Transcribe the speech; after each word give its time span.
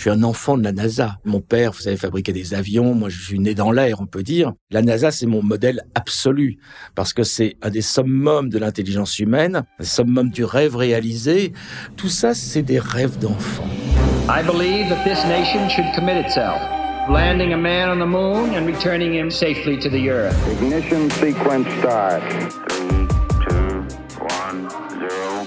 Je 0.00 0.04
suis 0.04 0.18
un 0.18 0.22
enfant 0.22 0.56
de 0.56 0.64
la 0.64 0.72
NASA. 0.72 1.18
Mon 1.26 1.42
père, 1.42 1.72
vous 1.72 1.80
savez, 1.80 1.98
fabriquait 1.98 2.32
des 2.32 2.54
avions. 2.54 2.94
Moi, 2.94 3.10
je 3.10 3.22
suis 3.22 3.38
né 3.38 3.52
dans 3.54 3.70
l'air, 3.70 4.00
on 4.00 4.06
peut 4.06 4.22
dire. 4.22 4.54
La 4.70 4.80
NASA, 4.80 5.10
c'est 5.10 5.26
mon 5.26 5.42
modèle 5.42 5.82
absolu 5.94 6.56
parce 6.94 7.12
que 7.12 7.22
c'est 7.22 7.58
un 7.60 7.68
des 7.68 7.82
summums 7.82 8.48
de 8.48 8.58
l'intelligence 8.58 9.18
humaine, 9.18 9.62
un 9.78 9.84
summum 9.84 10.30
du 10.30 10.42
rêve 10.42 10.74
réalisé. 10.74 11.52
Tout 11.98 12.08
ça, 12.08 12.32
c'est 12.32 12.62
des 12.62 12.78
rêves 12.78 13.18
d'enfant. 13.18 13.68
I 14.26 14.42
believe 14.42 14.88
that 14.88 15.04
this 15.04 15.22
nation 15.26 15.68
should 15.68 15.94
commit 15.94 16.16
itself. 16.16 16.62
Landing 17.10 17.52
a 17.52 17.58
man 17.58 17.90
on 17.90 17.98
the 17.98 18.10
moon 18.10 18.54
and 18.54 18.64
returning 18.66 19.12
him 19.12 19.30
safely 19.30 19.78
to 19.80 19.90
the 19.90 20.08
earth. 20.08 20.34
Ignition 20.50 21.10
sequence 21.10 21.68
start. 21.80 22.22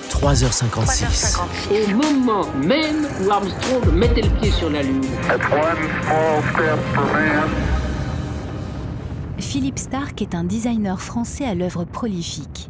3h56. 0.09 1.39
Au 1.71 1.87
moment 1.95 2.47
même 2.55 3.07
où 3.21 3.31
Armstrong 3.31 3.93
mettait 3.93 4.21
le 4.21 4.29
pied 4.39 4.51
sur 4.51 4.69
la 4.69 4.81
Lune. 4.81 5.03
Philippe 9.39 9.79
Stark 9.79 10.21
est 10.21 10.35
un 10.35 10.43
designer 10.43 11.01
français 11.01 11.45
à 11.45 11.53
l'œuvre 11.53 11.83
prolifique. 11.83 12.69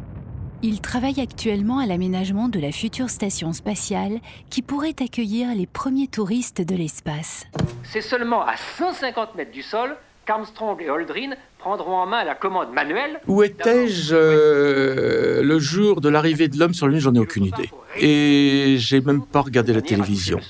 Il 0.62 0.80
travaille 0.80 1.20
actuellement 1.20 1.78
à 1.78 1.86
l'aménagement 1.86 2.48
de 2.48 2.58
la 2.58 2.72
future 2.72 3.10
station 3.10 3.52
spatiale 3.52 4.20
qui 4.48 4.62
pourrait 4.62 4.96
accueillir 5.00 5.54
les 5.54 5.66
premiers 5.66 6.08
touristes 6.08 6.62
de 6.62 6.74
l'espace. 6.74 7.44
C'est 7.82 8.00
seulement 8.00 8.42
à 8.42 8.56
150 8.78 9.34
mètres 9.34 9.52
du 9.52 9.62
sol 9.62 9.96
qu'Armstrong 10.24 10.80
et 10.80 10.88
Aldrin 10.88 11.34
prendront 11.64 11.96
en 11.96 12.06
main 12.06 12.24
la 12.24 12.34
commande 12.34 12.74
manuelle. 12.74 13.20
Où 13.26 13.42
étais-je 13.42 14.14
euh, 14.14 15.42
le 15.42 15.58
jour 15.58 16.02
de 16.02 16.10
l'arrivée 16.10 16.48
de 16.48 16.58
l'homme 16.58 16.74
sur 16.74 16.86
la 16.86 16.92
Lune 16.92 17.00
J'en 17.00 17.14
ai 17.14 17.18
aucune 17.18 17.46
idée. 17.46 17.70
Et 17.96 18.76
j'ai 18.78 19.00
même 19.00 19.24
pas 19.24 19.40
regardé 19.40 19.72
la 19.72 19.80
télévision. 19.80 20.40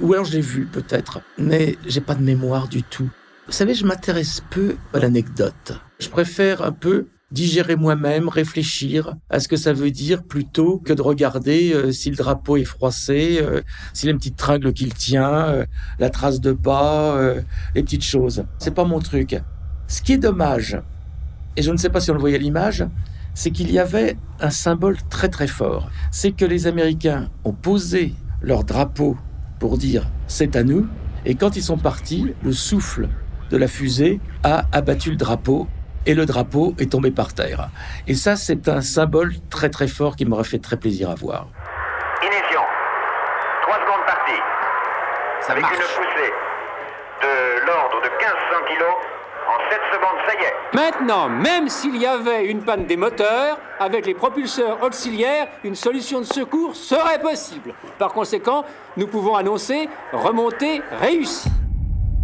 Ou 0.00 0.12
alors 0.12 0.24
je 0.24 0.32
l'ai 0.32 0.40
vu 0.40 0.66
peut-être, 0.66 1.20
mais 1.38 1.78
j'ai 1.86 2.00
pas 2.00 2.16
de 2.16 2.22
mémoire 2.22 2.66
du 2.66 2.82
tout. 2.82 3.08
Vous 3.46 3.52
savez, 3.52 3.74
je 3.74 3.86
m'intéresse 3.86 4.42
peu 4.50 4.74
à 4.92 4.98
l'anecdote. 4.98 5.72
Je 6.00 6.08
préfère 6.08 6.62
un 6.62 6.72
peu 6.72 7.06
digérer 7.32 7.74
moi-même, 7.74 8.28
réfléchir 8.28 9.16
à 9.30 9.40
ce 9.40 9.48
que 9.48 9.56
ça 9.56 9.72
veut 9.72 9.90
dire 9.90 10.22
plutôt 10.22 10.78
que 10.78 10.92
de 10.92 11.02
regarder 11.02 11.72
euh, 11.72 11.90
si 11.90 12.10
le 12.10 12.16
drapeau 12.16 12.56
est 12.56 12.64
froissé, 12.64 13.38
euh, 13.40 13.62
si 13.92 14.06
les 14.06 14.14
petites 14.14 14.36
tringles 14.36 14.72
qu'il 14.72 14.94
tient, 14.94 15.48
euh, 15.48 15.66
la 15.98 16.08
trace 16.10 16.40
de 16.40 16.52
pas, 16.52 17.18
les 17.74 17.82
petites 17.82 18.04
choses. 18.04 18.44
C'est 18.58 18.74
pas 18.74 18.84
mon 18.84 19.00
truc. 19.00 19.36
Ce 19.88 20.02
qui 20.02 20.12
est 20.12 20.18
dommage, 20.18 20.80
et 21.56 21.62
je 21.62 21.70
ne 21.70 21.76
sais 21.76 21.90
pas 21.90 22.00
si 22.00 22.10
on 22.10 22.14
le 22.14 22.20
voyait 22.20 22.36
à 22.36 22.40
l'image, 22.40 22.86
c'est 23.34 23.50
qu'il 23.50 23.70
y 23.70 23.78
avait 23.78 24.16
un 24.40 24.50
symbole 24.50 24.96
très 25.10 25.28
très 25.28 25.46
fort. 25.46 25.90
C'est 26.10 26.32
que 26.32 26.44
les 26.44 26.66
Américains 26.66 27.28
ont 27.44 27.52
posé 27.52 28.14
leur 28.40 28.64
drapeau 28.64 29.16
pour 29.58 29.78
dire 29.78 30.08
c'est 30.28 30.54
à 30.54 30.62
nous, 30.62 30.86
et 31.24 31.34
quand 31.34 31.56
ils 31.56 31.62
sont 31.62 31.78
partis, 31.78 32.34
le 32.42 32.52
souffle 32.52 33.08
de 33.50 33.56
la 33.56 33.68
fusée 33.68 34.20
a 34.42 34.66
abattu 34.72 35.10
le 35.10 35.16
drapeau 35.16 35.66
et 36.06 36.14
le 36.14 36.24
drapeau 36.24 36.74
est 36.78 36.92
tombé 36.92 37.10
par 37.10 37.34
terre. 37.34 37.68
Et 38.06 38.14
ça, 38.14 38.36
c'est 38.36 38.68
un 38.68 38.80
symbole 38.80 39.34
très 39.50 39.68
très 39.68 39.88
fort 39.88 40.16
qui 40.16 40.24
m'aurait 40.24 40.44
fait 40.44 40.58
très 40.58 40.76
plaisir 40.76 41.10
à 41.10 41.14
voir. 41.14 41.48
Inition. 42.22 42.62
Trois 43.62 43.76
secondes 43.76 44.06
parties. 44.06 44.40
Ça 45.40 45.52
Avec 45.52 45.64
une 45.64 45.70
poussée 45.70 46.32
de 47.22 47.66
l'ordre 47.66 48.00
de 48.02 48.08
1500 48.08 48.64
kilos. 48.68 48.94
En 49.48 49.70
7 49.70 49.80
secondes, 49.92 50.18
ça 50.26 50.34
y 50.34 50.44
est. 50.44 50.54
Maintenant, 50.74 51.28
même 51.28 51.68
s'il 51.68 51.96
y 51.96 52.06
avait 52.06 52.46
une 52.46 52.62
panne 52.62 52.86
des 52.86 52.96
moteurs, 52.96 53.58
avec 53.78 54.04
les 54.06 54.14
propulseurs 54.14 54.82
auxiliaires, 54.82 55.46
une 55.62 55.76
solution 55.76 56.18
de 56.20 56.24
secours 56.24 56.74
serait 56.74 57.20
possible. 57.20 57.72
Par 57.96 58.12
conséquent, 58.12 58.64
nous 58.96 59.06
pouvons 59.06 59.36
annoncer 59.36 59.88
remontée 60.12 60.82
réussie. 61.00 61.50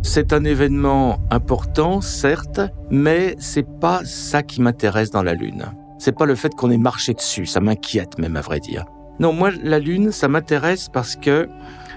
C'est 0.05 0.33
un 0.33 0.45
événement 0.45 1.21
important, 1.31 2.01
certes, 2.01 2.61
mais 2.91 3.37
c'est 3.39 3.67
pas 3.79 4.05
ça 4.05 4.43
qui 4.43 4.61
m'intéresse 4.61 5.11
dans 5.11 5.23
la 5.23 5.35
Lune. 5.35 5.67
C'est 5.99 6.19
pas 6.19 6.27
le 6.27 6.35
fait 6.35 6.53
qu'on 6.57 6.73
ait 6.73 6.77
marché 6.77 7.15
dessus, 7.15 7.47
ça 7.47 7.61
m'inquiète 7.61 8.19
même 8.19 8.37
à 8.37 8.41
vrai 8.41 8.59
dire. 8.59 8.85
Non, 9.21 9.33
moi, 9.33 9.51
la 9.63 9.79
Lune, 9.79 10.11
ça 10.11 10.27
m'intéresse 10.27 10.89
parce 10.93 11.15
que 11.15 11.49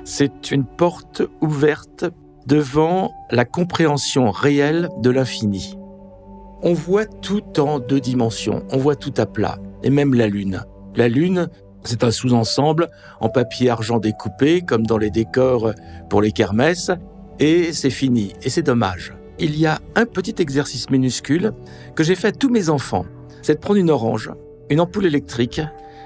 c'est 0.04 0.52
une 0.52 0.66
porte 0.66 1.24
ouverte 1.42 2.06
devant 2.46 3.12
la 3.32 3.44
compréhension 3.44 4.30
réelle 4.30 4.88
de 5.02 5.10
l'infini. 5.10 5.76
On 6.62 6.74
voit 6.74 7.08
tout 7.08 7.60
en 7.60 7.80
deux 7.80 8.00
dimensions, 8.00 8.64
on 8.72 8.78
voit 8.78 8.96
tout 8.96 9.14
à 9.18 9.26
plat, 9.26 9.58
et 9.82 9.90
même 9.90 10.14
la 10.14 10.28
Lune. 10.28 10.62
La 10.96 11.08
Lune, 11.08 11.50
c'est 11.84 12.04
un 12.04 12.12
sous-ensemble 12.12 12.90
en 13.20 13.30
papier 13.30 13.72
argent 13.72 13.98
découpé, 13.98 14.62
comme 14.62 14.86
dans 14.86 15.00
les 15.00 15.10
décors 15.10 15.72
pour 16.08 16.22
les 16.22 16.32
kermesses, 16.32 16.92
et 17.40 17.74
c'est 17.74 17.90
fini. 17.90 18.34
Et 18.44 18.50
c'est 18.50 18.64
dommage. 18.64 19.14
Il 19.40 19.58
y 19.58 19.66
a 19.66 19.80
un 19.96 20.06
petit 20.06 20.36
exercice 20.40 20.90
minuscule 20.90 21.54
que 21.96 22.04
j'ai 22.04 22.16
fait 22.16 22.30
à 22.30 22.32
tous 22.32 22.50
mes 22.50 22.70
enfants. 22.70 23.06
C'est 23.42 23.56
de 23.56 23.60
prendre 23.60 23.80
une 23.80 23.90
orange, 23.90 24.32
une 24.70 24.80
ampoule 24.80 25.06
électrique, 25.06 25.62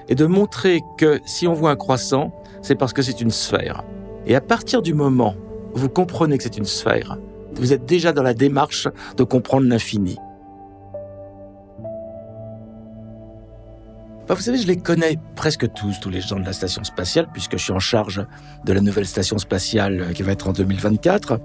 et 0.08 0.16
de 0.16 0.26
montrer 0.26 0.82
que 0.98 1.20
si 1.26 1.48
on 1.48 1.54
voit 1.54 1.70
un 1.70 1.76
croissant, 1.76 2.34
c'est 2.62 2.76
parce 2.76 2.94
que 2.94 3.02
c'est 3.02 3.22
une 3.22 3.32
sphère. 3.32 3.84
Et 4.26 4.36
à 4.36 4.42
partir 4.42 4.82
du 4.82 4.94
moment 4.94 5.36
où 5.74 5.78
vous 5.78 5.90
comprenez 5.90 6.38
que 6.38 6.44
c'est 6.44 6.58
une 6.58 6.66
sphère, 6.66 7.18
vous 7.54 7.74
êtes 7.74 7.86
déjà 7.86 8.12
dans 8.12 8.24
la 8.24 8.34
démarche 8.34 8.88
de 9.18 9.24
comprendre 9.24 9.68
l'infini. 9.68 10.18
Vous 14.36 14.42
savez, 14.42 14.58
je 14.60 14.68
les 14.68 14.78
connais 14.78 15.18
presque 15.36 15.72
tous, 15.74 16.00
tous 16.00 16.10
les 16.10 16.22
gens 16.22 16.40
de 16.40 16.46
la 16.46 16.54
station 16.54 16.84
spatiale, 16.84 17.28
puisque 17.34 17.58
je 17.58 17.64
suis 17.64 17.74
en 17.74 17.80
charge 17.80 18.26
de 18.64 18.74
la 18.74 18.82
nouvelle 18.82 19.08
station 19.08 19.38
spatiale 19.38 20.14
qui 20.14 20.22
va 20.22 20.34
être 20.34 20.48
en 20.48 20.54
2024. 20.54 21.40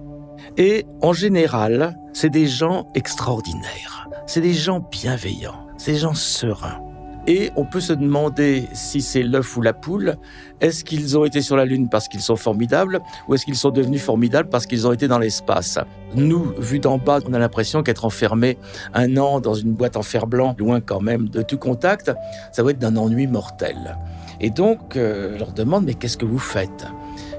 Et 0.59 0.85
en 1.01 1.13
général, 1.13 1.97
c'est 2.13 2.31
des 2.31 2.47
gens 2.47 2.91
extraordinaires. 2.95 4.09
C'est 4.27 4.43
des 4.43 4.53
gens 4.53 4.81
bienveillants. 4.81 5.67
C'est 5.79 5.93
des 5.93 5.99
gens 5.99 6.15
sereins. 6.15 6.84
Et 7.27 7.51
on 7.57 7.65
peut 7.65 7.81
se 7.81 7.93
demander 7.93 8.69
si 8.73 9.01
c'est 9.01 9.23
l'œuf 9.23 9.57
ou 9.57 9.63
la 9.63 9.73
poule. 9.73 10.17
Est-ce 10.61 10.85
qu'ils 10.85 11.17
ont 11.17 11.25
été 11.25 11.41
sur 11.41 11.57
la 11.57 11.65
Lune 11.65 11.89
parce 11.89 12.07
qu'ils 12.09 12.21
sont 12.21 12.37
formidables 12.37 13.01
ou 13.29 13.35
est-ce 13.35 13.47
qu'ils 13.47 13.57
sont 13.57 13.71
devenus 13.71 14.03
formidables 14.03 14.51
parce 14.51 14.67
qu'ils 14.67 14.87
ont 14.87 14.93
été 14.93 15.09
dans 15.09 15.19
l'espace? 15.19 15.79
Nous, 16.15 16.53
vu 16.59 16.79
d'en 16.81 16.99
bas, 16.99 17.21
on 17.27 17.33
a 17.33 17.39
l'impression 17.39 17.83
qu'être 17.83 18.05
enfermé 18.05 18.59
un 18.93 19.17
an 19.17 19.41
dans 19.41 19.55
une 19.55 19.73
boîte 19.73 19.97
en 19.97 20.03
fer 20.03 20.27
blanc, 20.27 20.55
loin 20.59 20.81
quand 20.81 21.01
même 21.01 21.29
de 21.29 21.43
tout 21.43 21.59
contact, 21.59 22.13
ça 22.53 22.63
va 22.63 22.73
être 22.73 22.79
d'un 22.79 22.97
ennui 22.97 23.27
mortel. 23.27 23.97
Et 24.41 24.51
donc, 24.51 24.97
euh, 24.97 25.35
je 25.35 25.39
leur 25.39 25.53
demande, 25.53 25.85
mais 25.87 25.95
qu'est-ce 25.95 26.19
que 26.19 26.27
vous 26.27 26.39
faites? 26.39 26.87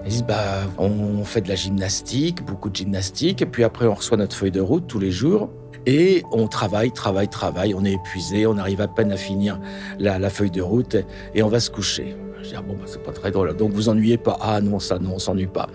Ils 0.05 0.09
disent, 0.09 0.25
bah, 0.25 0.63
on 0.77 1.23
fait 1.23 1.41
de 1.41 1.49
la 1.49 1.55
gymnastique, 1.55 2.43
beaucoup 2.43 2.69
de 2.69 2.75
gymnastique, 2.75 3.41
et 3.41 3.45
puis 3.45 3.63
après 3.63 3.85
on 3.87 3.93
reçoit 3.93 4.17
notre 4.17 4.35
feuille 4.35 4.51
de 4.51 4.61
route 4.61 4.87
tous 4.87 4.99
les 4.99 5.11
jours. 5.11 5.49
Et 5.85 6.23
on 6.31 6.47
travaille, 6.47 6.91
travaille, 6.91 7.27
travaille, 7.27 7.73
on 7.75 7.85
est 7.85 7.93
épuisé, 7.93 8.47
on 8.47 8.57
arrive 8.57 8.81
à 8.81 8.87
peine 8.87 9.11
à 9.11 9.17
finir 9.17 9.59
la, 9.99 10.29
feuille 10.29 10.51
de 10.51 10.61
route 10.61 10.97
et 11.33 11.43
on 11.43 11.47
va 11.47 11.59
se 11.59 11.69
coucher. 11.69 12.15
Je 12.41 12.49
dis, 12.49 12.55
ah 12.57 12.61
bon, 12.61 12.73
bah, 12.73 12.85
c'est 12.85 13.01
pas 13.01 13.11
très 13.11 13.31
drôle. 13.31 13.55
Donc 13.55 13.71
vous 13.71 13.89
ennuyez 13.89 14.17
pas. 14.17 14.37
Ah 14.41 14.61
non, 14.61 14.79
ça, 14.79 14.99
non, 14.99 15.13
on 15.15 15.19
s'ennuie 15.19 15.47
pas. 15.47 15.67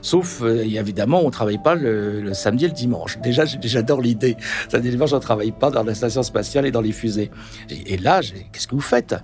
Sauf, 0.00 0.40
euh, 0.42 0.62
évidemment, 0.62 1.22
on 1.24 1.30
travaille 1.30 1.62
pas 1.62 1.74
le, 1.74 2.32
samedi 2.34 2.64
et 2.64 2.68
le 2.68 2.74
dimanche. 2.74 3.18
Déjà, 3.18 3.44
j'adore 3.44 4.00
l'idée. 4.00 4.36
Samedi 4.68 4.88
et 4.88 4.90
dimanche, 4.92 5.12
on 5.12 5.20
travaille 5.20 5.52
pas 5.52 5.70
dans 5.70 5.82
la 5.82 5.94
station 5.94 6.22
spatiale 6.22 6.66
et 6.66 6.70
dans 6.70 6.80
les 6.80 6.92
fusées. 6.92 7.30
Et 7.70 7.96
là, 7.98 8.20
qu'est-ce 8.52 8.66
que 8.66 8.74
vous 8.74 8.80
faites? 8.80 9.14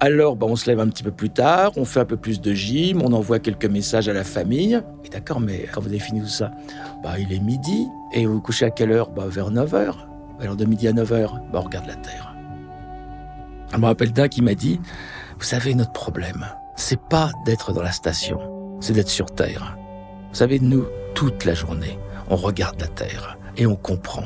Alors, 0.00 0.36
bah, 0.36 0.46
on 0.48 0.54
se 0.54 0.70
lève 0.70 0.78
un 0.78 0.88
petit 0.88 1.02
peu 1.02 1.10
plus 1.10 1.30
tard, 1.30 1.72
on 1.76 1.84
fait 1.84 1.98
un 1.98 2.04
peu 2.04 2.16
plus 2.16 2.40
de 2.40 2.52
gym, 2.52 3.02
on 3.02 3.12
envoie 3.12 3.40
quelques 3.40 3.66
messages 3.66 4.08
à 4.08 4.12
la 4.12 4.22
famille. 4.22 4.80
D'accord, 5.10 5.40
mais 5.40 5.66
quand 5.72 5.80
vous 5.80 5.88
avez 5.88 5.98
fini 5.98 6.20
tout 6.20 6.28
ça, 6.28 6.52
bah, 7.02 7.18
il 7.18 7.32
est 7.32 7.40
midi. 7.40 7.88
Et 8.12 8.26
vous 8.26 8.40
couchez 8.40 8.66
à 8.66 8.70
quelle 8.70 8.92
heure? 8.92 9.10
Bah, 9.10 9.24
Vers 9.28 9.50
9h. 9.50 9.94
Alors 10.40 10.56
de 10.56 10.64
midi 10.64 10.88
à 10.88 10.92
9h, 10.92 11.50
bah, 11.52 11.58
on 11.58 11.60
regarde 11.62 11.86
la 11.86 11.96
Terre. 11.96 12.34
Je 13.72 13.76
me 13.76 13.84
rappelle 13.84 14.12
d'un 14.12 14.28
qui 14.28 14.40
m'a 14.40 14.54
dit, 14.54 14.80
vous 15.38 15.44
savez, 15.44 15.74
notre 15.74 15.92
problème, 15.92 16.46
c'est 16.76 17.00
pas 17.00 17.30
d'être 17.44 17.72
dans 17.72 17.82
la 17.82 17.92
station, 17.92 18.40
c'est 18.80 18.92
d'être 18.92 19.08
sur 19.08 19.26
Terre. 19.26 19.76
Vous 20.30 20.36
savez, 20.36 20.58
nous, 20.58 20.84
toute 21.14 21.44
la 21.44 21.54
journée, 21.54 21.98
on 22.30 22.36
regarde 22.36 22.80
la 22.80 22.86
Terre 22.86 23.36
et 23.56 23.66
on 23.66 23.76
comprend. 23.76 24.24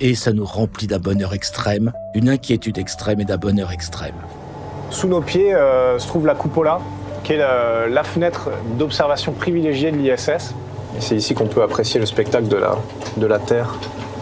Et 0.00 0.14
ça 0.14 0.32
nous 0.32 0.44
remplit 0.44 0.88
d'un 0.88 0.98
bonheur 0.98 1.32
extrême, 1.32 1.92
d'une 2.14 2.28
inquiétude 2.28 2.76
extrême 2.76 3.20
et 3.20 3.24
d'un 3.24 3.36
bonheur 3.38 3.70
extrême. 3.70 4.16
Sous 4.90 5.08
nos 5.08 5.20
pieds 5.20 5.54
euh, 5.54 5.98
se 5.98 6.06
trouve 6.08 6.26
la 6.26 6.34
cupola, 6.34 6.80
qui 7.22 7.34
est 7.34 7.38
la, 7.38 8.04
fenêtre 8.04 8.50
d'observation 8.78 9.32
privilégiée 9.32 9.92
de 9.92 9.96
l'ISS. 9.96 10.54
C'est 10.98 11.16
ici 11.16 11.34
qu'on 11.34 11.46
peut 11.46 11.62
apprécier 11.62 11.98
le 11.98 12.06
spectacle 12.06 12.48
de 12.48 12.56
la, 12.56 12.76
de 13.16 13.26
la 13.26 13.38
Terre 13.38 13.74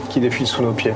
qui 0.09 0.21
défile 0.21 0.47
sous 0.47 0.63
nos 0.63 0.73
pieds. 0.73 0.95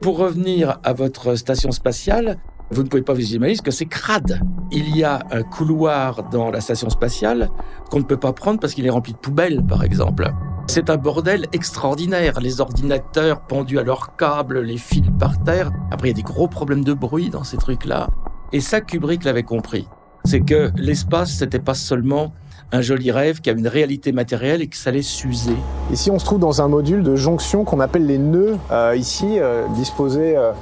Pour 0.00 0.18
revenir 0.18 0.78
à 0.82 0.92
votre 0.92 1.36
station 1.36 1.70
spatiale, 1.70 2.38
vous 2.70 2.82
ne 2.82 2.88
pouvez 2.88 3.02
pas 3.02 3.12
vous 3.12 3.34
imaginer 3.34 3.62
que 3.62 3.70
c'est 3.70 3.86
crade. 3.86 4.40
Il 4.70 4.96
y 4.96 5.04
a 5.04 5.20
un 5.30 5.42
couloir 5.42 6.28
dans 6.30 6.50
la 6.50 6.60
station 6.60 6.90
spatiale 6.90 7.50
qu'on 7.90 7.98
ne 7.98 8.04
peut 8.04 8.16
pas 8.16 8.32
prendre 8.32 8.58
parce 8.58 8.74
qu'il 8.74 8.86
est 8.86 8.90
rempli 8.90 9.12
de 9.12 9.18
poubelles, 9.18 9.62
par 9.68 9.84
exemple. 9.84 10.32
C'est 10.66 10.90
un 10.90 10.96
bordel 10.96 11.46
extraordinaire. 11.52 12.40
Les 12.40 12.60
ordinateurs 12.60 13.42
pendus 13.42 13.78
à 13.78 13.82
leurs 13.82 14.16
câbles, 14.16 14.60
les 14.60 14.78
fils 14.78 15.04
par 15.18 15.42
terre. 15.44 15.70
Après, 15.90 16.08
il 16.08 16.10
y 16.12 16.14
a 16.14 16.22
des 16.22 16.22
gros 16.22 16.48
problèmes 16.48 16.82
de 16.82 16.94
bruit 16.94 17.30
dans 17.30 17.44
ces 17.44 17.56
trucs-là. 17.56 18.08
Et 18.52 18.60
ça, 18.60 18.80
Kubrick 18.80 19.24
l'avait 19.24 19.42
compris. 19.42 19.86
C'est 20.24 20.40
que 20.40 20.70
l'espace, 20.76 21.32
c'était 21.32 21.58
pas 21.58 21.74
seulement 21.74 22.32
un 22.72 22.80
joli 22.80 23.10
rêve 23.10 23.40
qui 23.40 23.50
a 23.50 23.52
une 23.52 23.68
réalité 23.68 24.12
matérielle 24.12 24.62
et 24.62 24.66
que 24.66 24.76
ça 24.76 24.90
allait 24.90 25.02
s'user. 25.02 25.56
Ici, 25.92 26.10
on 26.10 26.18
se 26.18 26.24
trouve 26.24 26.38
dans 26.38 26.62
un 26.62 26.68
module 26.68 27.02
de 27.02 27.16
jonction 27.16 27.64
qu'on 27.64 27.80
appelle 27.80 28.06
les 28.06 28.18
nœuds. 28.18 28.56
Euh, 28.70 28.96
ici, 28.96 29.38
euh, 29.38 29.66
disposés 29.74 30.36
euh, 30.36 30.52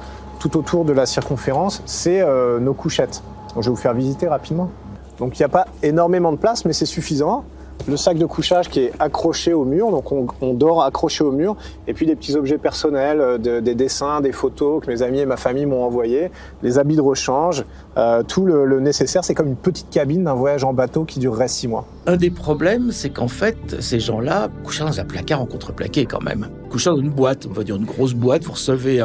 tout 0.41 0.57
autour 0.57 0.85
de 0.85 0.93
la 0.93 1.07
circonférence, 1.07 1.83
c'est 1.87 2.25
nos 2.61 2.73
couchettes. 2.73 3.23
Je 3.57 3.61
vais 3.61 3.71
vous 3.71 3.77
faire 3.77 3.93
visiter 3.93 4.27
rapidement. 4.27 4.71
Donc, 5.19 5.39
il 5.39 5.43
n'y 5.43 5.45
a 5.47 5.51
pas 5.51 5.67
énormément 5.83 6.33
de 6.33 6.39
place, 6.39 6.65
mais 6.65 6.73
c'est 6.73 6.87
suffisant 6.87 7.45
le 7.89 7.97
sac 7.97 8.19
de 8.19 8.27
couchage 8.27 8.69
qui 8.69 8.81
est 8.81 8.93
accroché 8.99 9.53
au 9.53 9.65
mur, 9.65 9.91
donc 9.91 10.13
on, 10.43 10.55
dort 10.55 10.83
accroché 10.83 11.25
au 11.25 11.33
mur, 11.33 11.57
et 11.87 11.95
puis 11.95 12.07
des 12.07 12.17
petits 12.17 12.37
objets 12.37 12.59
personnels, 12.59 13.21
euh, 13.21 13.61
des 13.61 13.75
dessins, 13.75 14.21
des 14.21 14.33
photos 14.33 14.85
que 14.85 14.91
mes 14.91 15.03
amis 15.03 15.21
et 15.21 15.27
ma 15.27 15.37
famille 15.37 15.67
m'ont 15.67 15.85
envoyés, 15.85 16.31
les 16.63 16.79
habits 16.79 16.97
de 16.97 17.01
rechange, 17.01 17.65
euh, 17.97 18.23
tout 18.23 18.45
le, 18.45 18.81
nécessaire. 18.81 19.25
C'est 19.25 19.35
comme 19.35 19.49
une 19.49 19.57
petite 19.57 19.91
cabine 19.91 20.25
d'un 20.25 20.35
voyage 20.35 20.65
en 20.65 20.73
bateau 20.73 21.05
qui 21.05 21.19
durerait 21.19 21.49
six 21.49 21.69
mois. 21.69 21.87
Un 22.07 22.17
des 22.17 22.31
problèmes, 22.31 22.93
c'est 22.93 23.11
qu'en 23.11 23.29
fait, 23.29 23.81
ces 23.81 24.01
gens-là 24.01 24.49
couchaient 24.65 24.85
dans 24.85 25.01
un 25.01 25.05
placard 25.05 25.41
en 25.41 25.47
contreplaqué 25.47 26.07
quand 26.07 26.23
même. 26.23 26.49
Couchant 26.71 26.95
dans 26.95 27.01
une 27.01 27.11
boîte, 27.11 27.47
on 27.49 27.53
va 27.53 27.65
dire 27.65 27.77
une 27.77 27.85
grosse 27.85 28.15
boîte, 28.15 28.45
vous 28.45 28.53
recevez 28.53 29.01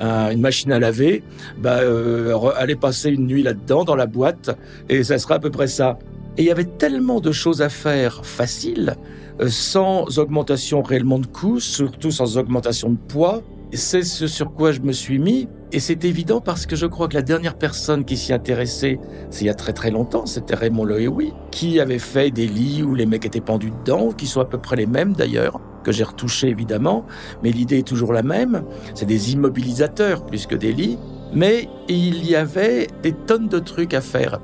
une 0.00 0.40
machine 0.40 0.72
à 0.72 0.78
laver, 0.78 1.22
bah, 1.58 1.78
euh, 1.78 2.36
allez 2.56 2.76
passer 2.76 3.10
une 3.10 3.26
nuit 3.26 3.42
là-dedans, 3.42 3.84
dans 3.84 3.96
la 3.96 4.06
boîte, 4.06 4.56
et 4.88 5.04
ça 5.04 5.18
sera 5.18 5.36
à 5.36 5.38
peu 5.38 5.50
près 5.50 5.68
ça. 5.68 5.98
Et 6.36 6.42
il 6.42 6.46
y 6.46 6.50
avait 6.50 6.64
tellement 6.64 7.20
de 7.20 7.30
choses 7.30 7.62
à 7.62 7.68
faire 7.68 8.24
faciles, 8.24 8.96
euh, 9.40 9.48
sans 9.48 10.18
augmentation 10.18 10.82
réellement 10.82 11.20
de 11.20 11.26
coûts, 11.26 11.60
surtout 11.60 12.10
sans 12.10 12.38
augmentation 12.38 12.90
de 12.90 12.96
poids. 12.96 13.42
C'est 13.72 14.02
ce 14.02 14.26
sur 14.26 14.52
quoi 14.52 14.72
je 14.72 14.80
me 14.80 14.92
suis 14.92 15.18
mis. 15.18 15.48
Et 15.72 15.80
c'est 15.80 16.04
évident 16.04 16.40
parce 16.40 16.66
que 16.66 16.76
je 16.76 16.86
crois 16.86 17.08
que 17.08 17.14
la 17.14 17.22
dernière 17.22 17.56
personne 17.56 18.04
qui 18.04 18.16
s'y 18.16 18.32
intéressait, 18.32 18.98
c'est 19.30 19.42
il 19.42 19.46
y 19.46 19.50
a 19.50 19.54
très 19.54 19.72
très 19.72 19.90
longtemps, 19.90 20.26
c'était 20.26 20.54
Raymond 20.54 20.84
Loewy, 20.84 21.32
qui 21.50 21.80
avait 21.80 21.98
fait 21.98 22.30
des 22.30 22.46
lits 22.46 22.82
où 22.82 22.94
les 22.94 23.06
mecs 23.06 23.26
étaient 23.26 23.40
pendus 23.40 23.72
dedans, 23.72 24.10
qui 24.12 24.26
sont 24.26 24.40
à 24.40 24.44
peu 24.44 24.58
près 24.58 24.76
les 24.76 24.86
mêmes 24.86 25.14
d'ailleurs, 25.14 25.60
que 25.82 25.90
j'ai 25.90 26.04
retouché 26.04 26.48
évidemment, 26.48 27.06
mais 27.42 27.50
l'idée 27.50 27.78
est 27.78 27.86
toujours 27.86 28.12
la 28.12 28.22
même. 28.22 28.64
C'est 28.94 29.06
des 29.06 29.32
immobilisateurs 29.32 30.24
plus 30.24 30.46
que 30.46 30.54
des 30.54 30.72
lits. 30.72 30.98
Mais 31.32 31.68
il 31.88 32.24
y 32.24 32.36
avait 32.36 32.86
des 33.02 33.12
tonnes 33.12 33.48
de 33.48 33.58
trucs 33.58 33.92
à 33.92 34.00
faire 34.00 34.40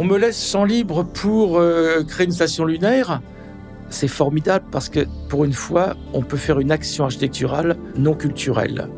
on 0.00 0.04
me 0.04 0.16
laisse 0.16 0.50
champ 0.50 0.64
libre 0.64 1.04
pour 1.04 1.58
euh, 1.58 2.02
créer 2.04 2.24
une 2.24 2.32
station 2.32 2.64
lunaire. 2.64 3.20
C'est 3.90 4.08
formidable 4.08 4.64
parce 4.72 4.88
que 4.88 5.00
pour 5.28 5.44
une 5.44 5.52
fois, 5.52 5.94
on 6.14 6.22
peut 6.22 6.38
faire 6.38 6.58
une 6.58 6.72
action 6.72 7.04
architecturale 7.04 7.76
non 7.96 8.14
culturelle, 8.14 8.88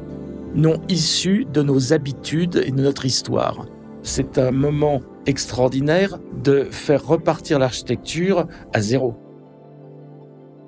non 0.55 0.81
issue 0.89 1.45
de 1.45 1.61
nos 1.61 1.93
habitudes 1.93 2.63
et 2.65 2.71
de 2.71 2.81
notre 2.81 3.05
histoire. 3.05 3.67
C'est 4.05 4.39
un 4.39 4.53
moment 4.53 5.01
extraordinaire 5.27 6.21
de 6.41 6.69
faire 6.71 7.05
repartir 7.05 7.59
l'architecture 7.59 8.47
à 8.73 8.81
zéro. 8.81 9.17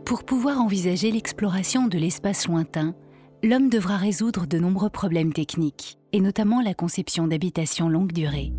Pour 0.05 0.25
pouvoir 0.25 0.61
envisager 0.61 1.13
l'exploration 1.13 1.87
de 1.87 1.97
l'espace 1.97 2.49
lointain, 2.49 2.97
l'homme 3.45 3.69
devra 3.69 3.97
résoudre 3.97 4.49
de 4.49 4.59
nombreux 4.59 4.91
problèmes 4.91 5.33
techniques, 5.33 5.97
et 6.13 6.21
notamment 6.21 6.61
la 6.61 6.75
conception 6.75 7.29
d'habitations 7.29 7.89
longue 7.89 8.13
durée. 8.13 8.53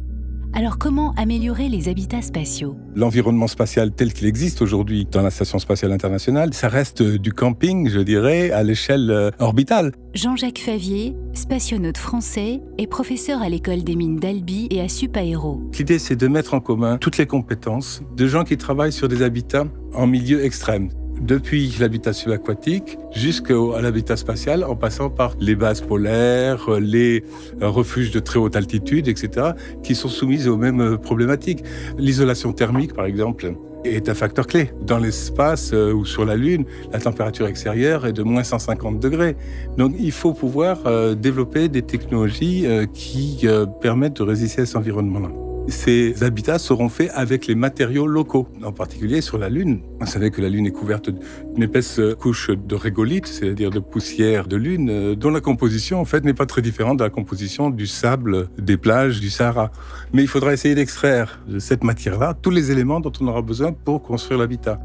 Alors 0.58 0.78
comment 0.78 1.14
améliorer 1.18 1.68
les 1.68 1.90
habitats 1.90 2.22
spatiaux? 2.22 2.78
L'environnement 2.96 3.48
spatial 3.48 3.92
tel 3.92 4.14
qu'il 4.14 4.26
existe 4.26 4.62
aujourd'hui 4.62 5.06
dans 5.12 5.22
la 5.22 5.30
Station 5.30 5.60
spatiale 5.60 5.92
internationale, 5.92 6.54
ça 6.54 6.70
reste 6.70 7.04
du 7.04 7.34
camping, 7.34 7.90
je 7.90 8.00
dirais, 8.00 8.52
à 8.52 8.64
l'échelle 8.64 9.12
euh, 9.12 9.32
orbitale. 9.40 9.92
Jean-Jacques 10.14 10.60
Favier, 10.60 11.14
spationaute 11.34 11.98
français 11.98 12.62
et 12.78 12.88
professeur 12.88 13.42
à 13.42 13.50
l'école 13.50 13.84
des 13.84 13.98
mines 13.98 14.16
d'Albi 14.16 14.70
et 14.72 14.80
à 14.80 14.88
Supaéro. 14.88 15.62
L'idée, 15.78 16.00
c'est 16.00 16.16
de 16.16 16.28
mettre 16.30 16.54
en 16.54 16.62
commun 16.62 17.00
toutes 17.00 17.18
les 17.18 17.28
compétences 17.28 18.02
de 18.16 18.26
gens 18.26 18.46
qui 18.46 18.56
travaillent 18.56 18.94
sur 18.94 19.10
des 19.10 19.24
habitats 19.24 19.66
en 19.94 20.08
milieu 20.08 20.46
extrême 20.46 20.88
depuis 21.26 21.76
l'habitat 21.80 22.14
subaquatique 22.14 22.98
jusqu'à 23.12 23.54
l'habitat 23.82 24.16
spatial, 24.16 24.64
en 24.64 24.76
passant 24.76 25.10
par 25.10 25.36
les 25.40 25.56
bases 25.56 25.82
polaires, 25.82 26.70
les 26.80 27.24
refuges 27.62 28.12
de 28.12 28.20
très 28.20 28.40
haute 28.40 28.56
altitude, 28.56 29.08
etc., 29.08 29.52
qui 29.84 29.96
sont 29.96 30.10
soumises 30.10 30.48
aux 30.48 30.58
mêmes 30.58 30.82
euh, 30.82 30.98
problématiques. 30.98 31.64
L'isolation 31.98 32.54
thermique, 32.54 32.94
par 32.94 33.06
exemple, 33.06 33.54
est 33.84 34.10
un 34.10 34.14
facteur 34.14 34.48
clé. 34.48 34.72
Dans 34.82 34.98
l'espace 34.98 35.72
euh, 35.74 35.94
ou 35.94 36.06
sur 36.06 36.26
la 36.26 36.36
Lune, 36.36 36.66
la 36.92 37.00
température 37.00 37.48
extérieure 37.48 38.06
est 38.06 38.14
de 38.14 38.24
moins 38.24 38.44
150 38.44 39.00
degrés. 39.00 39.36
Donc 39.78 39.96
il 39.98 40.12
faut 40.12 40.34
pouvoir 40.34 40.86
euh, 40.86 41.16
développer 41.16 41.70
des 41.70 41.82
technologies 41.82 42.66
qui 42.94 43.46
permettent 43.82 44.18
de 44.18 44.24
résister 44.24 44.62
à 44.62 44.66
cet 44.66 44.76
environnement-là. 44.76 45.45
Ces 45.68 46.24
habitats 46.24 46.60
seront 46.60 46.90
faits 46.90 47.10
avec 47.16 47.48
les 47.48 47.56
matériaux 47.56 48.06
locaux, 48.06 48.48
en 48.64 48.72
particulier 48.72 49.22
sur 49.22 49.40
la 49.40 49.50
Lune. 49.50 49.82
Vous 50.00 50.06
savez 50.06 50.30
que 50.30 50.40
la 50.40 50.48
Lune 50.48 50.68
est 50.68 50.72
couverte 50.72 51.10
d'une 51.10 51.64
épaisse 51.64 52.00
couche 52.20 52.52
de 52.52 52.76
régolithes, 52.76 53.26
c'est-à-dire 53.26 53.72
de 53.72 53.80
poussière 53.80 54.48
de 54.48 54.58
Lune, 54.58 54.90
euh, 54.92 55.16
dont 55.16 55.32
la 55.32 55.42
composition 55.42 56.00
en 56.00 56.06
fait 56.06 56.24
n'est 56.24 56.36
pas 56.36 56.46
très 56.46 56.62
différente 56.62 57.00
de 57.00 57.04
la 57.04 57.10
composition 57.10 57.72
du 57.72 57.88
sable 57.88 58.48
des 58.60 58.78
plages 58.78 59.20
du 59.20 59.32
Sahara. 59.32 59.72
Mais 60.14 60.22
il 60.22 60.28
faudra 60.28 60.54
essayer 60.54 60.76
d'extraire 60.76 61.40
de 61.48 61.58
cette 61.58 61.84
matière-là 61.84 62.36
tous 62.40 62.52
les 62.52 62.72
éléments 62.72 63.00
dont 63.00 63.14
on 63.20 63.28
aura 63.28 63.42
besoin 63.42 63.74
pour 63.74 64.04
construire 64.04 64.40
l'habitat. 64.40 64.80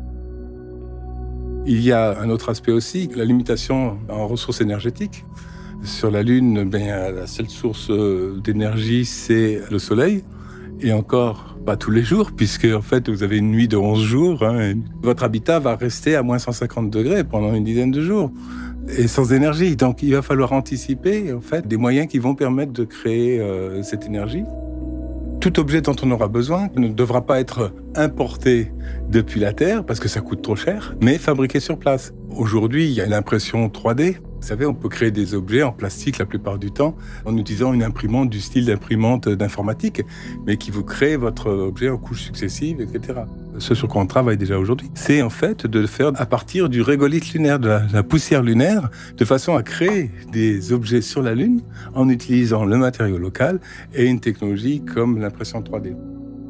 Il 1.66 1.82
y 1.82 1.92
a 1.92 2.18
un 2.18 2.30
autre 2.30 2.48
aspect 2.48 2.72
aussi, 2.72 3.10
la 3.14 3.26
limitation 3.26 3.98
en 4.08 4.26
ressources 4.26 4.62
énergétiques. 4.62 5.26
Sur 5.82 6.10
la 6.10 6.22
Lune, 6.22 6.64
ben, 6.64 7.14
la 7.14 7.26
seule 7.26 7.50
source 7.50 7.90
euh, 7.90 8.40
d'énergie, 8.42 9.04
c'est 9.04 9.60
le 9.70 9.78
Soleil 9.78 10.24
et 10.82 10.92
encore 10.92 11.56
pas 11.66 11.76
tous 11.76 11.90
les 11.90 12.02
jours, 12.02 12.32
puisque 12.32 12.64
en 12.66 12.82
fait 12.82 13.08
vous 13.08 13.22
avez 13.22 13.38
une 13.38 13.50
nuit 13.50 13.68
de 13.68 13.76
11 13.76 14.02
jours. 14.02 14.42
Hein, 14.42 14.74
votre 15.02 15.24
habitat 15.24 15.58
va 15.58 15.76
rester 15.76 16.16
à 16.16 16.22
moins 16.22 16.38
150 16.38 16.90
degrés 16.90 17.24
pendant 17.24 17.54
une 17.54 17.64
dizaine 17.64 17.90
de 17.90 18.00
jours 18.00 18.30
et 18.96 19.08
sans 19.08 19.32
énergie. 19.32 19.76
Donc 19.76 20.02
il 20.02 20.12
va 20.12 20.22
falloir 20.22 20.52
anticiper 20.52 21.32
en 21.32 21.40
fait 21.40 21.66
des 21.66 21.76
moyens 21.76 22.08
qui 22.08 22.18
vont 22.18 22.34
permettre 22.34 22.72
de 22.72 22.84
créer 22.84 23.40
euh, 23.40 23.82
cette 23.82 24.06
énergie. 24.06 24.44
Tout 25.40 25.58
objet 25.58 25.80
dont 25.80 25.96
on 26.02 26.10
aura 26.10 26.28
besoin 26.28 26.68
ne 26.76 26.88
devra 26.88 27.24
pas 27.24 27.40
être 27.40 27.72
importé 27.94 28.72
depuis 29.08 29.40
la 29.40 29.52
Terre 29.52 29.84
parce 29.84 29.98
que 29.98 30.08
ça 30.08 30.20
coûte 30.20 30.42
trop 30.42 30.56
cher, 30.56 30.94
mais 31.00 31.16
fabriqué 31.16 31.60
sur 31.60 31.78
place. 31.78 32.12
Aujourd'hui, 32.28 32.86
il 32.86 32.92
y 32.92 33.00
a 33.00 33.06
l'impression 33.06 33.68
3D 33.68 34.16
vous 34.40 34.46
savez, 34.46 34.64
on 34.64 34.74
peut 34.74 34.88
créer 34.88 35.10
des 35.10 35.34
objets 35.34 35.62
en 35.62 35.72
plastique 35.72 36.18
la 36.18 36.24
plupart 36.24 36.58
du 36.58 36.70
temps 36.70 36.96
en 37.26 37.36
utilisant 37.36 37.74
une 37.74 37.82
imprimante 37.82 38.30
du 38.30 38.40
style 38.40 38.66
d'imprimante 38.66 39.28
d'informatique, 39.28 40.02
mais 40.46 40.56
qui 40.56 40.70
vous 40.70 40.82
crée 40.82 41.16
votre 41.16 41.50
objet 41.50 41.90
en 41.90 41.98
couches 41.98 42.22
successives, 42.22 42.80
etc. 42.80 43.20
Ce 43.58 43.74
sur 43.74 43.88
quoi 43.88 44.00
on 44.00 44.06
travaille 44.06 44.38
déjà 44.38 44.58
aujourd'hui, 44.58 44.90
c'est 44.94 45.20
en 45.20 45.28
fait 45.28 45.66
de 45.66 45.78
le 45.78 45.86
faire 45.86 46.12
à 46.16 46.24
partir 46.24 46.70
du 46.70 46.80
régolithe 46.80 47.34
lunaire, 47.34 47.58
de 47.58 47.68
la, 47.92 48.02
poussière 48.02 48.42
lunaire, 48.42 48.88
de 49.16 49.24
façon 49.26 49.54
à 49.56 49.62
créer 49.62 50.10
des 50.32 50.72
objets 50.72 51.02
sur 51.02 51.20
la 51.20 51.34
Lune 51.34 51.60
en 51.94 52.08
utilisant 52.08 52.64
le 52.64 52.78
matériau 52.78 53.18
local 53.18 53.60
et 53.94 54.06
une 54.06 54.20
technologie 54.20 54.82
comme 54.82 55.20
l'impression 55.20 55.60
3D. 55.60 55.94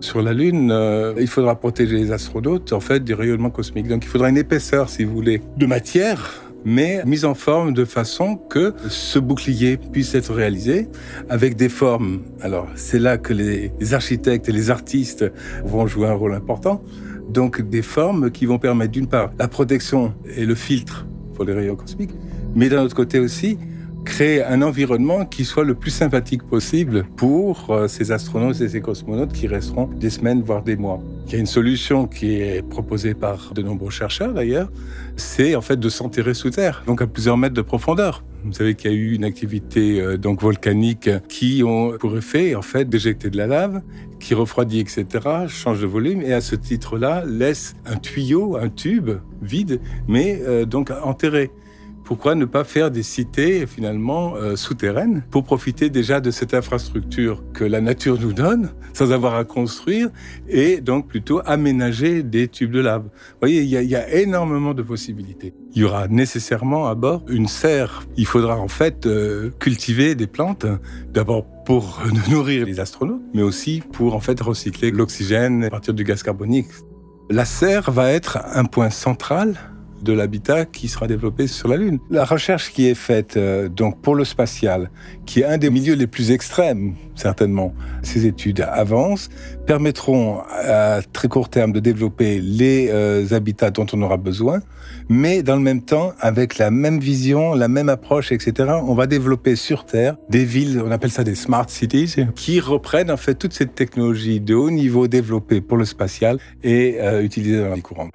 Sur 0.01 0.23
la 0.23 0.33
Lune, 0.33 0.71
euh, 0.71 1.15
il 1.19 1.27
faudra 1.27 1.57
protéger 1.57 1.97
les 1.97 2.13
astronautes 2.13 2.73
en 2.73 2.81
fait 2.81 3.03
du 3.03 3.15
rayonnement 3.15 3.51
cosmique. 3.51 3.89
Donc 3.89 4.05
il 4.05 4.09
faudra 4.09 4.31
une 4.31 4.39
épaisseur, 4.39 4.89
si 4.89 5.05
vous 5.05 5.13
voulez, 5.13 5.43
de 5.57 5.67
matière 5.67 6.50
mais 6.65 7.03
mise 7.05 7.25
en 7.25 7.35
forme 7.35 7.73
de 7.73 7.85
façon 7.85 8.37
que 8.37 8.75
ce 8.89 9.19
bouclier 9.19 9.77
puisse 9.77 10.15
être 10.15 10.33
réalisé 10.35 10.89
avec 11.29 11.57
des 11.57 11.69
formes. 11.69 12.23
Alors, 12.41 12.69
c'est 12.75 12.99
là 12.99 13.19
que 13.19 13.33
les 13.33 13.95
architectes 13.95 14.49
et 14.49 14.53
les 14.53 14.71
artistes 14.71 15.25
vont 15.65 15.87
jouer 15.87 16.09
un 16.09 16.15
rôle 16.15 16.35
important. 16.35 16.83
Donc, 17.29 17.63
des 17.63 17.83
formes 17.83 18.31
qui 18.31 18.47
vont 18.47 18.59
permettre 18.59 18.93
d'une 18.93 19.07
part 19.07 19.33
la 19.39 19.49
protection 19.49 20.15
et 20.37 20.45
le 20.45 20.55
filtre 20.55 21.07
pour 21.35 21.45
les 21.45 21.53
rayons 21.53 21.77
cosmiques, 21.77 22.15
mais 22.55 22.69
d'un 22.69 22.83
autre 22.83 22.97
côté 22.97 23.19
aussi 23.19 23.57
créer 24.05 24.43
un 24.43 24.63
environnement 24.63 25.25
qui 25.25 25.45
soit 25.45 25.65
le 25.65 25.75
plus 25.75 25.91
sympathique 25.91 26.43
possible 26.43 27.05
pour 27.17 27.71
euh, 27.71 27.89
ces 27.89 28.13
astronautes 28.13 28.61
et 28.61 28.69
ces 28.69 28.81
cosmonautes 28.81 29.33
qui 29.33 29.47
resteront 29.47 29.87
des 29.87 30.11
semaines, 30.11 30.43
voire 30.43 30.63
des 30.63 30.77
mois. 30.77 31.01
Il 31.27 31.33
y 31.33 31.37
a 31.37 31.39
une 31.39 31.47
solution 31.47 32.07
qui 32.07 32.35
est 32.35 32.67
proposée 32.67 33.15
par 33.15 33.53
de 33.55 33.63
nombreux 33.63 33.91
chercheurs 33.91 34.33
d'ailleurs, 34.33 34.71
c'est 35.17 35.55
en 35.55 35.61
fait 35.61 35.79
de 35.79 35.89
s'enterrer 35.89 36.35
sous 36.35 36.51
terre, 36.51 36.83
donc 36.87 37.03
à 37.03 37.07
plusieurs 37.07 37.37
mètres 37.37 37.55
de 37.55 37.63
profondeur. 37.63 38.25
Vous 38.45 38.55
savez 38.55 38.75
qu'il 38.75 38.91
y 38.91 38.95
a 38.95 38.97
eu 38.97 39.15
une 39.15 39.25
activité 39.25 40.01
euh, 40.01 40.17
donc 40.17 40.41
volcanique 40.41 41.11
qui 41.29 41.63
ont 41.63 41.97
pour 41.99 42.17
effet 42.17 42.55
en 42.55 42.63
fait 42.63 42.89
d'éjecter 42.89 43.29
de 43.29 43.37
la 43.37 43.47
lave, 43.47 43.83
qui 44.19 44.35
refroidit 44.35 44.81
etc, 44.81 45.07
change 45.49 45.81
de 45.81 45.87
volume 45.87 46.23
et 46.23 46.33
à 46.33 46.41
ce 46.41 46.55
titre-là 46.55 47.25
laisse 47.27 47.75
un 47.85 47.97
tuyau, 47.97 48.57
un 48.57 48.69
tube 48.69 49.11
vide, 49.43 49.81
mais 50.09 50.41
euh, 50.43 50.65
donc 50.65 50.91
enterré. 51.03 51.51
Pourquoi 52.11 52.35
ne 52.35 52.45
pas 52.45 52.65
faire 52.65 52.91
des 52.91 53.05
cités 53.05 53.69
finalement 53.69 54.35
euh, 54.35 54.57
souterraines 54.57 55.23
pour 55.31 55.45
profiter 55.45 55.91
déjà 55.91 56.21
de 56.21 56.33
cette 56.33 56.55
infrastructure 56.55 57.45
que 57.53 57.63
la 57.63 57.81
nature 57.81 58.19
nous 58.21 58.33
donne 58.33 58.73
sans 58.95 59.13
avoir 59.13 59.37
à 59.37 59.45
construire 59.45 60.11
et 60.49 60.81
donc 60.81 61.07
plutôt 61.07 61.41
aménager 61.47 62.25
des 62.25 62.49
tubes 62.49 62.73
de 62.73 62.81
lave. 62.81 63.05
Vous 63.05 63.39
voyez, 63.41 63.63
il 63.63 63.69
y 63.69 63.95
a, 63.95 64.13
énormément 64.13 64.75
de 64.75 64.83
possibilités. 64.83 65.55
Il 65.73 65.83
y 65.83 65.85
aura 65.85 66.09
nécessairement 66.09 66.89
à 66.89 66.97
bord 66.97 67.23
une 67.29 67.47
serre. 67.47 68.03
Il 68.17 68.27
faudra 68.27 68.59
en 68.59 68.67
fait 68.67 69.07
euh, 69.07 69.51
cultiver 69.61 70.17
des 70.17 70.27
plantes, 70.27 70.67
d'abord 71.13 71.47
pour 71.65 72.03
nourrir 72.29 72.67
les 72.67 72.81
astronautes, 72.81 73.23
mais 73.35 73.43
aussi 73.43 73.85
pour 73.93 74.17
en 74.17 74.21
fait 74.21 74.41
recycler 74.41 74.91
l'oxygène 74.91 75.63
à 75.63 75.71
partir 75.71 75.95
du 75.95 76.03
gaz 76.03 76.25
carbonique. 76.25 76.71
La 77.31 77.45
serre 77.45 77.93
va 77.93 78.11
être 78.11 78.41
un 78.53 78.65
point 78.65 78.91
central 78.91 79.55
de 80.03 80.13
l'habitat 80.13 80.65
qui 80.65 80.89
sera 80.89 81.07
développé 81.07 81.47
sur 81.47 81.69
la 81.69 81.77
Lune. 81.77 81.99
La 82.11 82.25
recherche 82.25 82.73
qui 82.73 82.89
est 82.89 82.95
faite 82.95 83.37
euh, 83.37 83.69
donc 83.69 84.01
pour 84.01 84.15
le 84.15 84.25
spatial, 84.25 84.91
qui 85.27 85.41
est 85.41 85.45
un 85.45 85.59
des 85.59 85.71
milieux 85.71 85.95
les 85.95 86.07
plus 86.07 86.31
extrêmes, 86.31 86.95
certainement, 87.15 87.75
ces 88.03 88.27
études 88.27 88.61
avancent, 88.61 89.29
permettront 89.67 90.41
à 90.51 91.01
très 91.13 91.29
court 91.29 91.49
terme 91.49 91.73
de 91.73 91.81
développer 91.81 92.41
les 92.41 92.89
euh, 92.91 93.33
habitats 93.33 93.71
dont 93.71 93.87
on 93.93 94.03
aura 94.03 94.17
besoin, 94.17 94.61
mais 95.09 95.43
dans 95.43 95.57
le 95.57 95.63
même 95.63 95.83
temps, 95.83 96.13
avec 96.21 96.59
la 96.59 96.71
même 96.71 96.99
vision, 96.99 97.55
la 97.55 97.69
même 97.69 97.89
approche, 97.89 98.33
etc., 98.33 98.71
on 98.83 98.95
va 98.95 99.07
développer 99.07 99.57
sur 99.57 99.85
Terre 99.85 100.17
des 100.29 100.45
villes, 100.45 100.83
on 100.85 100.91
appelle 100.91 101.11
ça 101.11 101.25
des 101.25 101.35
smart 101.35 101.69
cities, 101.69 102.15
qui 102.35 102.61
reprennent 102.61 103.11
en 103.11 103.17
fait 103.17 103.35
toute 103.35 103.53
cette 103.53 103.75
technologie 103.75 104.41
de 104.41 104.55
haut 104.55 104.71
niveau 104.71 105.09
développée 105.09 105.61
pour 105.61 105.77
le 105.77 105.85
spatial 105.85 106.39
et 106.63 106.99
euh, 107.01 107.23
utilisée 107.23 107.59
dans 107.59 107.69
la 107.69 107.75
vie 107.75 107.83
courante. 107.83 108.11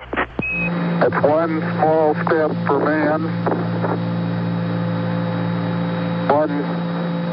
One 1.03 1.61
small 1.75 2.15
step 2.25 2.51
for 2.65 2.79
man, 2.79 3.21
one 6.29 6.63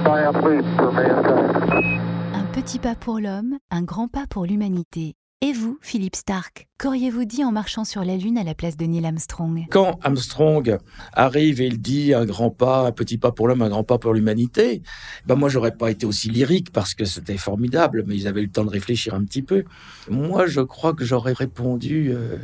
giant 0.05 0.37
leap 0.45 0.65
for 0.77 0.93
mankind. 0.93 2.01
Un 2.35 2.45
petit 2.53 2.79
pas 2.79 2.95
pour 2.95 3.21
l'homme, 3.21 3.59
un 3.71 3.83
grand 3.83 4.09
pas 4.09 4.27
pour 4.29 4.47
l'humanité. 4.47 5.15
Et 5.45 5.53
vous, 5.53 5.77
Philippe 5.81 6.15
Stark, 6.15 6.69
qu'auriez-vous 6.79 7.25
dit 7.25 7.43
en 7.43 7.51
marchant 7.51 7.85
sur 7.85 8.05
la 8.05 8.17
Lune 8.17 8.39
à 8.39 8.45
la 8.45 8.55
place 8.55 8.77
de 8.77 8.85
Neil 8.85 9.05
Armstrong? 9.05 9.67
Quand 9.71 9.99
Armstrong 10.03 10.79
arrive 11.13 11.61
et 11.61 11.67
il 11.67 11.81
dit 11.81 12.15
un 12.15 12.25
grand 12.25 12.51
pas, 12.51 12.87
un 12.87 12.93
petit 12.93 13.19
pas 13.19 13.33
pour 13.33 13.49
l'homme, 13.49 13.63
un 13.63 13.69
grand 13.69 13.83
pas 13.83 13.99
pour 13.99 14.15
l'humanité, 14.15 14.83
ben 15.27 15.35
moi 15.35 15.49
j'aurais 15.49 15.77
pas 15.77 15.91
été 15.91 16.07
aussi 16.07 16.31
lyrique 16.31 16.73
parce 16.73 16.95
que 16.95 17.05
c'était 17.05 17.39
formidable, 17.39 18.05
mais 18.07 18.17
ils 18.17 18.29
avaient 18.29 18.43
eu 18.43 18.47
le 18.47 18.53
temps 18.53 18.65
de 18.65 18.71
réfléchir 18.71 19.15
un 19.15 19.25
petit 19.25 19.43
peu. 19.43 19.65
Moi 20.09 20.47
je 20.47 20.61
crois 20.61 20.95
que 20.95 21.05
j'aurais 21.05 21.33
répondu 21.33 22.13
euh, 22.13 22.37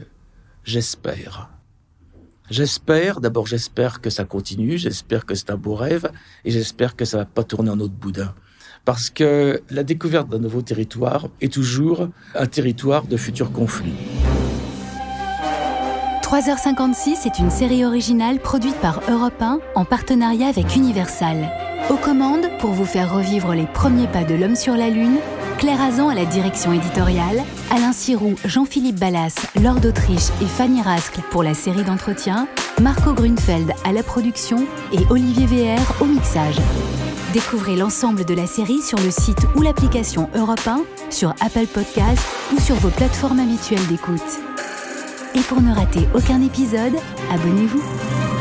j'espère. 0.68 1.48
J'espère, 2.50 3.20
d'abord 3.20 3.46
j'espère 3.46 4.00
que 4.00 4.10
ça 4.10 4.25
continue, 4.25 4.78
j'espère 4.78 5.26
que 5.26 5.34
c'est 5.34 5.50
un 5.50 5.56
beau 5.56 5.75
rêve, 5.75 6.10
et 6.44 6.50
j'espère 6.50 6.94
que 6.94 7.04
ça 7.04 7.18
va 7.18 7.25
pas 7.25 7.42
tourner 7.42 7.70
en 7.70 7.80
autre 7.80 7.94
boudin. 7.94 8.34
Parce 8.84 9.10
que 9.10 9.62
la 9.70 9.82
découverte 9.82 10.28
d'un 10.28 10.38
nouveau 10.38 10.62
territoire 10.62 11.28
est 11.40 11.52
toujours 11.52 12.08
un 12.34 12.46
territoire 12.46 13.06
de 13.06 13.16
futurs 13.16 13.52
conflits. 13.52 13.92
3h56 16.22 17.26
est 17.26 17.38
une 17.38 17.50
série 17.50 17.87
originale 17.87 18.38
produite 18.38 18.76
par 18.76 19.00
Europe 19.10 19.40
1 19.40 19.60
en 19.75 19.84
partenariat 19.87 20.48
avec 20.48 20.76
Universal. 20.76 21.50
Aux 21.90 21.96
commandes, 21.96 22.50
pour 22.58 22.72
vous 22.72 22.84
faire 22.84 23.14
revivre 23.14 23.54
les 23.54 23.66
premiers 23.66 24.08
pas 24.08 24.25
de 24.25 24.34
l'homme 24.34 24.56
sur 24.56 24.75
la 24.75 24.90
Lune, 24.90 25.18
Claire 25.59 25.81
Azan 25.83 26.09
à 26.09 26.15
la 26.15 26.25
direction 26.25 26.73
éditoriale, 26.73 27.43
Alain 27.71 27.93
Sirou, 27.93 28.37
Jean-Philippe 28.45 29.00
Ballas, 29.00 29.35
Lord 29.61 29.81
d'Autriche 29.81 30.29
et 30.41 30.47
Fanny 30.47 30.81
Rascle 30.83 31.21
pour 31.33 31.43
la 31.43 31.53
série 31.53 31.83
d'entretien, 31.83 32.47
Marco 32.81 33.12
Grunfeld 33.12 33.73
à 33.85 33.93
la 33.93 34.05
production 34.05 34.69
et 34.93 35.00
Olivier 35.11 35.47
VR 35.47 36.00
au 36.00 36.05
mixage. 36.05 36.59
Découvrez 37.33 37.75
l'ensemble 37.75 38.25
de 38.25 38.35
la 38.35 38.47
série 38.47 38.81
sur 38.81 38.99
le 38.99 39.11
site 39.11 39.47
ou 39.57 39.62
l'application 39.62 40.31
Europe 40.37 40.65
1, 40.65 40.83
sur 41.11 41.31
Apple 41.41 41.67
Podcasts 41.67 42.27
ou 42.55 42.61
sur 42.61 42.77
vos 42.77 42.91
plateformes 42.91 43.41
habituelles 43.41 43.87
d'écoute. 43.88 44.38
Et 45.35 45.41
pour 45.41 45.61
ne 45.61 45.75
rater 45.75 46.09
aucun 46.15 46.41
épisode, 46.41 46.95
abonnez-vous. 47.33 48.38